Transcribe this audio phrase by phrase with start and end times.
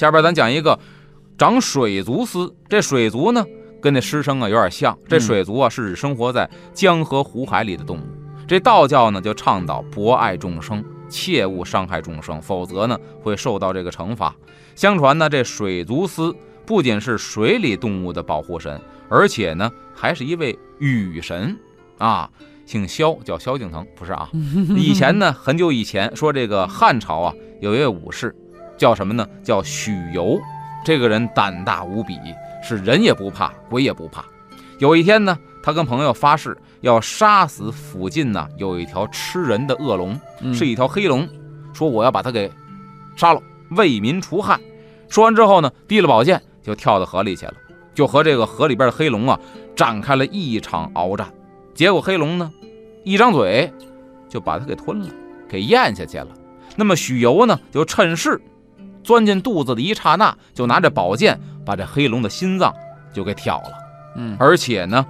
[0.00, 0.80] 下边咱讲一个
[1.36, 2.56] 长水族丝。
[2.70, 3.44] 这水族呢，
[3.82, 4.98] 跟那师生啊有点像。
[5.06, 8.04] 这水族啊，是指生活在江河湖海里的动物。
[8.48, 14.34] 这道教呢，就倡导博爱众生，切勿伤害众生，否则呢，会受到这个惩罚。
[14.74, 16.34] 相传呢，这水族丝
[16.64, 21.54] 不仅是水里动物的保护神，而且呢，还是一位雨神
[21.98, 22.30] 啊，
[22.64, 24.30] 姓萧，叫萧敬腾，不是啊。
[24.74, 28.34] 以前呢，很久以前说这个汉朝啊，有一位武士。
[28.80, 29.28] 叫什么呢？
[29.44, 30.40] 叫许由，
[30.82, 32.18] 这个人胆大无比，
[32.62, 34.24] 是人也不怕，鬼也不怕。
[34.78, 40.18] 有一天呢，他跟朋友发誓要杀死附近呢有一条吃人的恶龙，
[40.54, 41.28] 是一条黑龙，
[41.74, 42.50] 说我要把它给
[43.16, 44.58] 杀了，为民除害。
[45.10, 47.54] 说完之后呢，提了宝剑就跳到河里去了，
[47.94, 49.38] 就和这个河里边的黑龙啊
[49.76, 51.30] 展开了一场鏖战。
[51.74, 52.50] 结果黑龙呢，
[53.04, 53.70] 一张嘴
[54.26, 55.08] 就把他给吞了，
[55.46, 56.28] 给咽下去了。
[56.76, 58.40] 那么许由呢，就趁势。
[59.02, 62.74] 钻进肚子的一刹那，就拿着宝剑把这黑龙的心脏
[63.12, 63.72] 就给挑了，
[64.16, 65.04] 嗯，而且呢，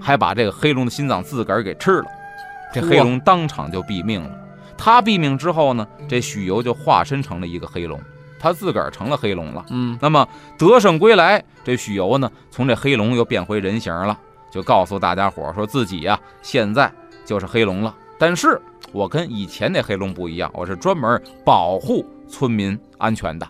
[0.00, 2.06] 还把这个黑龙的心脏自个儿给吃了，
[2.72, 4.30] 这黑龙当场就毙命了。
[4.78, 7.98] 他毙命之后呢，这许由就化身成了一个黑龙，
[8.38, 9.98] 他自个儿成了黑龙了，嗯。
[10.02, 14.18] 那么得胜归来，这许由呢，从这黑龙又变回人形了，
[14.50, 16.92] 就告诉大家伙说自己呀，现在
[17.24, 17.94] 就是黑龙了。
[18.18, 18.60] 但是
[18.92, 22.04] 我跟以前那黑龙不一样，我是专门保护。
[22.28, 23.46] 村民安全的。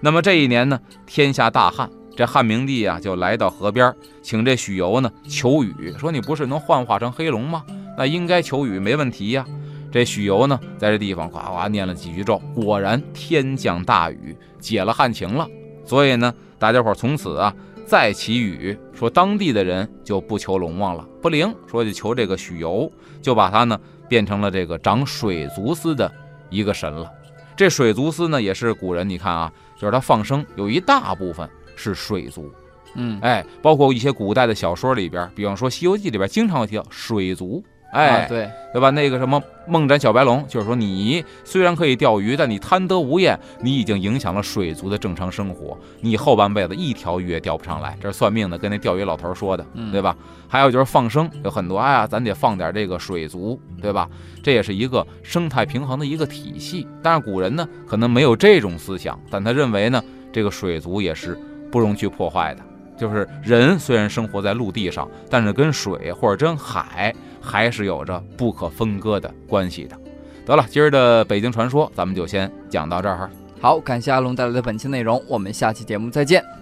[0.00, 7.64] 那么这一年呢，天下大旱，这汉明帝啊就来到河边，请这许由呢求雨，说你不是能幻化成黑龙吗？
[7.96, 9.46] 那应该求雨没问题呀。
[9.92, 15.46] 这许由呢在这地方夸夸念了几句咒，果然天降大雨，解了旱情了。
[15.84, 17.54] 所以呢，大家伙从此啊
[17.86, 22.90] 再祈雨，说当地的人就不求龙王了，不灵，说就求这个许由，
[23.20, 23.78] 就把他呢
[24.08, 26.10] 变成了这个长水族丝的
[26.48, 27.10] 一个神了。
[27.56, 32.50] 这水族丝呢，也是古人，你看啊，就是它放生有一大部分是水族，
[32.94, 37.62] 嗯，哎，包括一些古代的小说里边，比方说《西游记》里边经常会提到水族。
[37.92, 38.88] 哎，对，对吧？
[38.90, 47.94] 那个什么梦斩小白龙，就是说你虽然可以钓鱼，但你贪得无厌，你已经影响了水族的正常生活，你后半辈子一条鱼也钓不上来。
[48.00, 50.16] 这是算命的跟那钓鱼老头说的，对吧？
[50.48, 54.08] 还有就是放生，有很多，哎呀，咱得放点这个水族，对吧？
[54.42, 56.86] 这也是一个生态平衡的一个体系。
[57.02, 60.02] 但是古人呢，可能没有这种思想，但他认为呢，
[60.32, 61.38] 这个水族也是
[61.70, 62.62] 不容去破坏的。
[63.02, 69.98] 就是人虽然生活在陆地上，但是跟水或者跟海还是有着不可分割的关系的。
[70.46, 73.28] 得了，今儿的北京传说咱们就先讲到这儿。
[73.60, 76.61] 好，感谢阿龙带来的本期内容，我们下期节目再见。